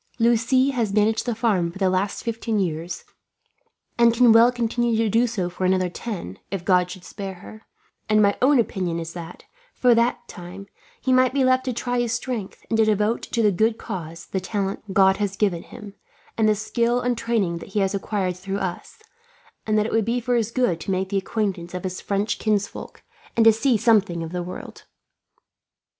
Lucie 0.17 0.71
has 0.71 0.91
managed 0.91 1.27
the 1.27 1.35
farm 1.35 1.71
for 1.71 1.77
the 1.77 1.87
last 1.87 2.23
fifteen 2.23 2.57
years, 2.57 3.03
and 3.99 4.15
can 4.15 4.31
well 4.31 4.51
continue 4.51 4.97
to 4.97 5.07
do 5.07 5.27
so 5.27 5.47
for 5.47 5.63
another 5.63 5.89
ten, 5.89 6.39
if 6.49 6.65
God 6.65 6.89
should 6.89 7.03
spare 7.03 7.35
her; 7.35 7.67
and 8.09 8.19
my 8.19 8.35
own 8.41 8.57
opinion 8.57 8.99
is 8.99 9.13
that, 9.13 9.45
for 9.75 9.93
that 9.93 10.27
time, 10.27 10.65
he 10.99 11.13
might 11.13 11.35
be 11.35 11.43
left 11.43 11.65
to 11.65 11.71
try 11.71 11.99
his 11.99 12.13
strength, 12.13 12.65
and 12.67 12.77
to 12.79 12.85
devote 12.85 13.21
to 13.21 13.43
the 13.43 13.51
good 13.51 13.77
cause 13.77 14.25
the 14.25 14.39
talents 14.39 14.81
God 14.91 15.17
has 15.17 15.37
given 15.37 15.61
him, 15.61 15.93
and 16.35 16.49
the 16.49 16.55
skill 16.55 16.99
and 17.01 17.15
training 17.15 17.59
that 17.59 17.73
he 17.73 17.79
has 17.81 17.93
acquired 17.93 18.35
through 18.35 18.57
us; 18.57 19.03
and 19.67 19.77
that 19.77 19.85
it 19.85 19.91
would 19.91 20.03
be 20.05 20.19
for 20.19 20.33
his 20.33 20.49
good 20.49 20.79
to 20.79 20.89
make 20.89 21.09
the 21.09 21.17
acquaintance 21.19 21.75
of 21.75 21.83
his 21.83 22.01
French 22.01 22.39
kinsfolk, 22.39 23.03
and 23.37 23.45
to 23.45 23.53
see 23.53 23.77
something 23.77 24.23
of 24.23 24.31
the 24.31 24.41
world." 24.41 24.85